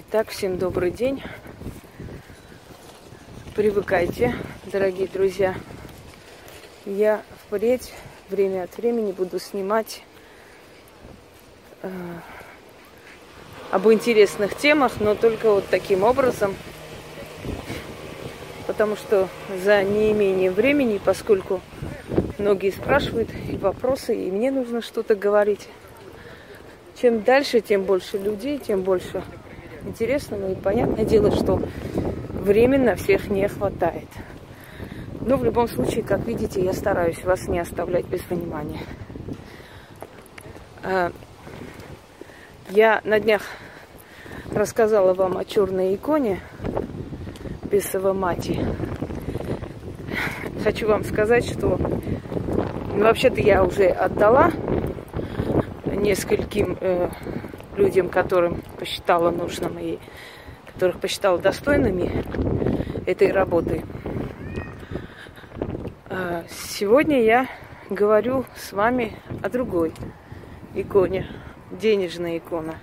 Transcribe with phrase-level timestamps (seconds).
[0.00, 1.20] Итак, всем добрый день.
[3.56, 4.32] Привыкайте,
[4.66, 5.56] дорогие друзья.
[6.86, 7.92] Я впредь
[8.30, 10.04] время от времени буду снимать
[11.82, 11.90] э,
[13.72, 16.54] об интересных темах, но только вот таким образом,
[18.68, 19.28] потому что
[19.64, 21.60] за неимением времени, поскольку
[22.38, 25.66] многие спрашивают и вопросы, и мне нужно что-то говорить.
[27.02, 29.24] Чем дальше, тем больше людей, тем больше
[29.88, 30.52] интересного.
[30.52, 31.60] И понятное дело, что
[32.32, 34.08] времени на всех не хватает.
[35.20, 38.80] Но в любом случае, как видите, я стараюсь вас не оставлять без внимания.
[40.82, 41.12] А,
[42.70, 43.42] я на днях
[44.52, 46.40] рассказала вам о черной иконе
[47.70, 48.64] Бесова Мати.
[50.64, 51.78] Хочу вам сказать, что
[52.94, 54.50] ну, вообще-то я уже отдала
[55.86, 57.08] нескольким э,
[57.76, 59.98] людям, которым посчитала нужным и
[60.72, 62.24] которых посчитала достойными
[63.04, 63.82] этой работы.
[66.08, 67.48] А сегодня я
[67.90, 69.92] говорю с вами о другой
[70.74, 71.26] иконе,
[71.72, 72.76] денежная икона.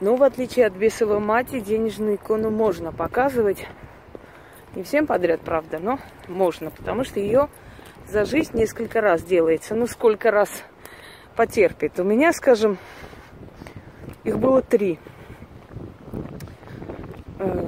[0.00, 3.66] Но в отличие от бесовой мати, денежную икону можно показывать.
[4.74, 7.48] Не всем подряд, правда, но можно, потому что ее
[8.08, 9.74] за жизнь несколько раз делается.
[9.74, 10.50] Ну, сколько раз
[11.36, 11.98] потерпит.
[12.00, 12.78] У меня, скажем,
[14.28, 14.98] их было три.
[17.38, 17.64] Э,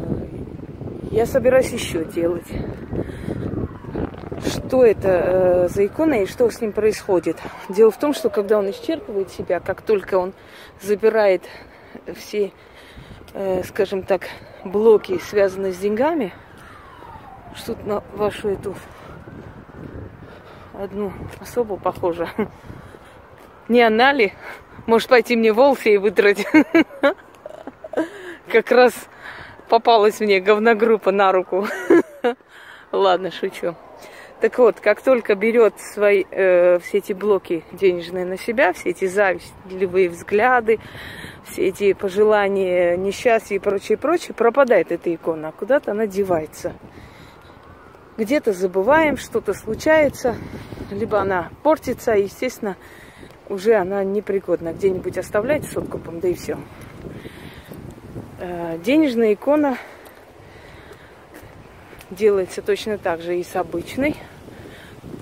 [1.10, 2.46] я собираюсь еще делать.
[4.46, 7.38] Что это э, за икона и что с ним происходит?
[7.68, 10.32] Дело в том, что когда он исчерпывает себя, как только он
[10.80, 11.42] забирает
[12.14, 12.52] все,
[13.34, 14.28] э, скажем так,
[14.64, 16.32] блоки, связанные с деньгами,
[17.54, 18.74] что-то на вашу эту
[20.74, 22.28] одну особу похоже.
[23.68, 24.32] Не она ли?
[24.90, 26.44] Может пойти мне волосы и выдрать?
[28.52, 28.92] Как раз
[29.68, 31.64] попалась мне говногруппа на руку.
[32.90, 33.76] Ладно, шучу.
[34.40, 39.06] Так вот, как только берет свои, э, все эти блоки денежные на себя, все эти
[39.06, 40.80] завистливые взгляды,
[41.44, 46.74] все эти пожелания, несчастья и прочее, прочее, пропадает эта икона, а куда-то она девается.
[48.16, 50.34] Где-то забываем, что-то случается,
[50.90, 52.76] либо она портится, естественно,
[53.50, 54.72] уже она непригодна.
[54.72, 56.56] Где-нибудь оставлять с откупом, да и все.
[58.38, 59.76] Э, денежная икона
[62.10, 64.16] делается точно так же и с обычной,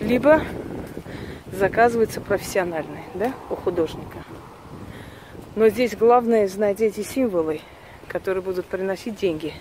[0.00, 0.42] либо
[1.52, 4.18] заказывается профессиональной, да, у художника.
[5.56, 7.60] Но здесь главное знать эти символы,
[8.06, 9.52] которые будут приносить деньги.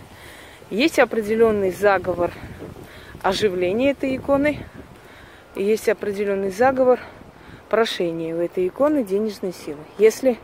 [0.69, 2.31] Есть определенный заговор
[3.23, 4.59] оживления этой иконы,
[5.55, 6.99] есть определенный заговор
[7.67, 9.79] прошения у этой иконы денежной силы.
[9.97, 10.37] Если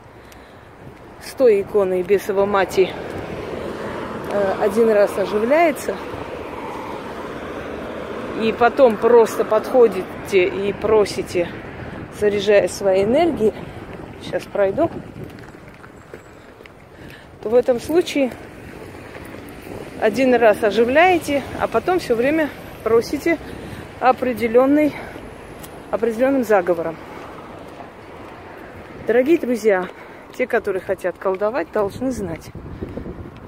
[1.26, 2.90] с той иконой бесова мати
[4.32, 5.96] э, один раз оживляется,
[8.42, 11.48] и потом просто подходите и просите,
[12.20, 13.54] заряжая свои энергии,
[14.22, 14.90] сейчас пройду,
[17.42, 18.32] то в этом случае
[20.02, 22.50] один раз оживляете, а потом все время
[22.84, 23.38] просите
[24.00, 24.94] определенный,
[25.92, 26.98] определенным заговором.
[29.06, 29.90] Дорогие друзья,
[30.34, 32.52] те, которые хотят колдовать, должны знать.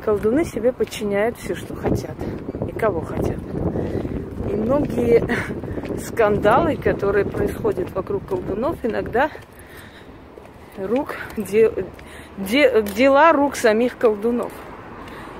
[0.03, 2.17] Колдуны себе подчиняют все, что хотят
[2.67, 3.37] и кого хотят.
[4.51, 5.25] И многие
[5.97, 9.31] скандалы, которые происходят вокруг колдунов, иногда
[10.77, 11.71] рук, де,
[12.37, 14.51] де, дела рук самих колдунов.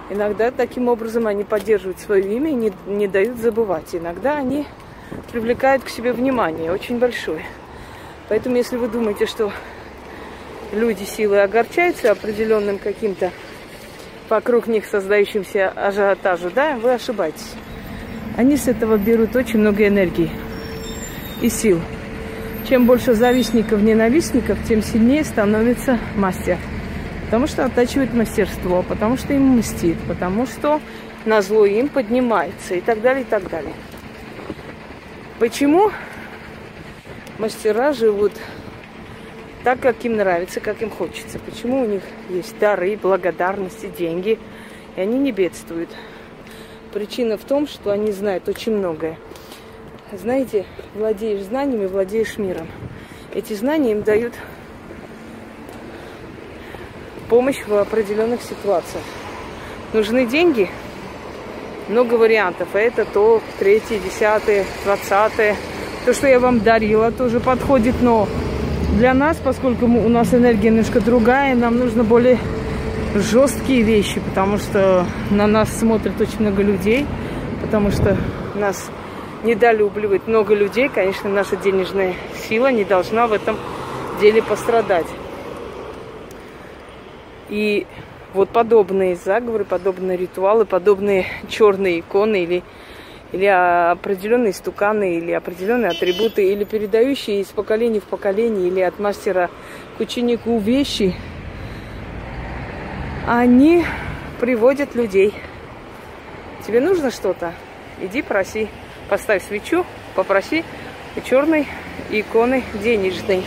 [0.10, 3.94] Иногда таким образом они поддерживают свое имя и не, не дают забывать.
[3.94, 4.66] Иногда они
[5.34, 7.44] привлекают к себе внимание очень большое.
[8.30, 9.52] Поэтому, если вы думаете, что
[10.76, 13.32] люди силы огорчаются определенным каким-то
[14.30, 17.54] вокруг них создающимся ажиотажу, да, вы ошибаетесь.
[18.38, 20.30] Они с этого берут очень много энергии
[21.42, 21.80] и сил.
[22.68, 26.58] Чем больше завистников, ненавистников, тем сильнее становится мастер.
[27.26, 30.82] Потому что оттачивает мастерство, потому что им мстит, потому что
[31.26, 33.74] на зло им поднимается и так далее, и так далее.
[35.40, 35.92] Почему
[37.38, 38.34] мастера живут
[39.66, 41.40] так, как им нравится, как им хочется.
[41.40, 44.38] Почему у них есть дары, благодарности, деньги,
[44.96, 45.90] и они не бедствуют.
[46.94, 49.18] Причина в том, что они знают очень многое.
[50.14, 52.68] Знаете, владеешь знаниями, владеешь миром.
[53.34, 54.34] Эти знания им дают
[57.28, 59.04] помощь в определенных ситуациях.
[59.94, 60.70] Нужны деньги?
[61.90, 62.68] Много вариантов.
[62.74, 65.56] А это то, третье, десятое, двадцатое.
[66.06, 68.28] То, что я вам дарила, тоже подходит, но
[68.94, 72.40] для нас, поскольку у нас энергия немножко другая, нам нужно более
[73.14, 77.06] жесткие вещи, потому что на нас смотрит очень много людей,
[77.62, 78.18] потому что
[78.56, 78.90] нас
[79.44, 80.90] недолюбливает много людей.
[80.90, 82.14] Конечно, наша денежная
[82.48, 83.58] сила не должна в этом
[84.20, 85.08] деле пострадать.
[87.50, 87.86] И
[88.34, 92.64] вот подобные заговоры, подобные ритуалы, подобные черные иконы или,
[93.32, 99.50] или определенные стуканы, или определенные атрибуты, или передающие из поколения в поколение, или от мастера
[99.98, 101.16] к ученику вещи,
[103.28, 103.84] они
[104.40, 105.34] приводят людей.
[106.66, 107.54] Тебе нужно что-то?
[108.02, 108.68] Иди проси.
[109.10, 109.86] Поставь свечу,
[110.16, 110.64] попроси
[111.24, 111.68] черной
[112.10, 113.44] иконы денежной.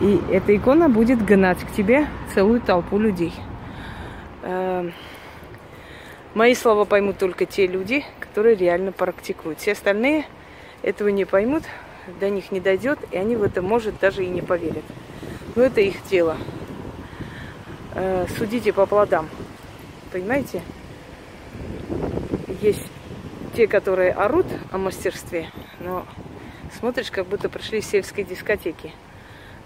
[0.00, 3.32] И эта икона будет гнать к тебе целую толпу людей.
[6.34, 9.60] Мои слова поймут только те люди, которые реально практикуют.
[9.60, 10.26] Все остальные
[10.82, 11.64] этого не поймут,
[12.20, 14.84] до них не дойдет, и они в это, может, даже и не поверят.
[15.56, 16.36] Но это их дело.
[17.94, 19.28] Э, судите по плодам.
[20.12, 20.62] Понимаете?
[22.60, 22.86] Есть
[23.56, 25.48] те, которые орут о мастерстве,
[25.80, 26.06] но
[26.78, 28.92] смотришь, как будто пришли с сельской дискотеки.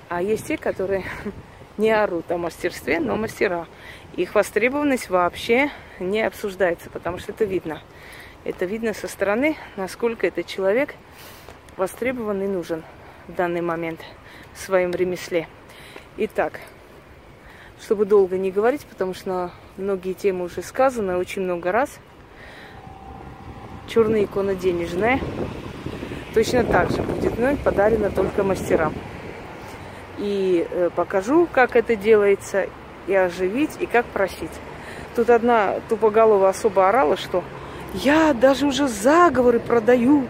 [0.08, 1.04] А есть те, которые
[1.76, 3.66] не орут о мастерстве, но мастера.
[4.14, 5.70] Их востребованность вообще
[6.10, 7.80] не обсуждается, потому что это видно.
[8.44, 10.94] Это видно со стороны, насколько этот человек
[11.76, 12.82] востребован и нужен
[13.28, 14.00] в данный момент
[14.54, 15.48] в своем ремесле.
[16.16, 16.60] Итак,
[17.80, 21.98] чтобы долго не говорить, потому что многие темы уже сказаны очень много раз.
[23.88, 25.20] Черная икона денежная.
[26.34, 28.94] Точно так же будет, но подарена только мастерам
[30.22, 32.68] и э, покажу, как это делается,
[33.06, 34.52] и оживить, и как просить.
[35.14, 37.44] Тут одна тупоголовая особо орала, что
[37.94, 40.26] я даже уже заговоры продаю.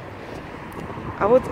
[1.18, 1.42] А вот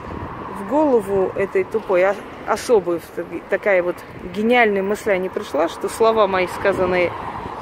[0.59, 2.05] в голову этой тупой
[2.47, 3.01] особой
[3.49, 3.97] такая вот
[4.35, 7.13] гениальная мысль не пришла, что слова мои сказанные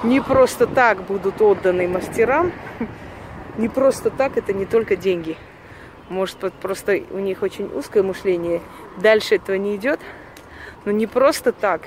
[0.03, 2.53] не просто так будут отданы мастерам,
[3.59, 5.37] не просто так, это не только деньги.
[6.09, 8.62] Может, просто у них очень узкое мышление,
[8.97, 10.00] дальше этого не идет,
[10.87, 11.82] но не просто так.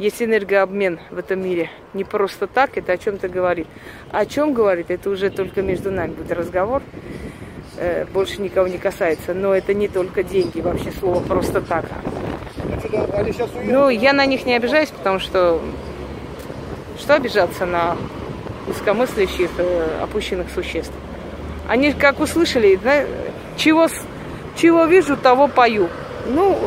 [0.00, 1.68] Есть энергообмен в этом мире.
[1.92, 3.66] Не просто так, это о чем-то говорит.
[4.10, 6.82] А о чем говорит, это уже только между нами будет разговор.
[7.76, 9.34] Э, больше никого не касается.
[9.34, 11.84] Но это не только деньги, вообще слово просто так.
[13.62, 15.60] Ну, я на них не обижаюсь, потому что
[16.98, 17.98] что обижаться на
[18.68, 20.94] узкомыслящих, э, опущенных существ?
[21.68, 23.04] Они как услышали, да,
[23.58, 23.86] чего,
[24.56, 25.90] чего вижу, того пою.
[26.26, 26.58] Ну,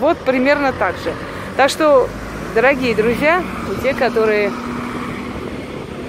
[0.00, 1.14] вот примерно так же.
[1.56, 2.08] Так что,
[2.54, 3.42] дорогие друзья,
[3.82, 4.50] те, которые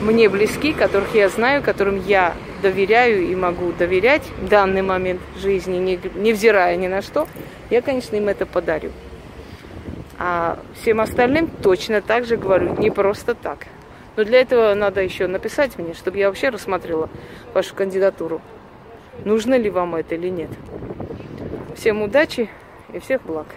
[0.01, 5.77] мне близки, которых я знаю, которым я доверяю и могу доверять в данный момент жизни,
[5.77, 7.27] не, невзирая ни на что,
[7.69, 8.91] я, конечно, им это подарю.
[10.19, 13.67] А всем остальным точно так же говорю, не просто так.
[14.15, 17.09] Но для этого надо еще написать мне, чтобы я вообще рассмотрела
[17.53, 18.41] вашу кандидатуру.
[19.23, 20.49] Нужно ли вам это или нет.
[21.75, 22.49] Всем удачи
[22.91, 23.47] и всех благ.